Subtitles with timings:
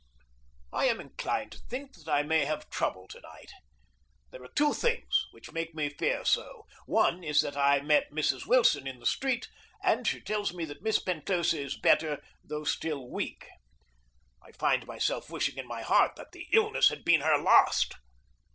[0.73, 3.51] I am inclined to think that I may have trouble to night.
[4.31, 6.65] There are two things which make me fear so.
[6.87, 8.47] One is that I met Mrs.
[8.47, 9.47] Wilson in the street,
[9.83, 13.45] and that she tells me that Miss Penclosa is better, though still weak.
[14.41, 17.93] I find myself wishing in my heart that the illness had been her last.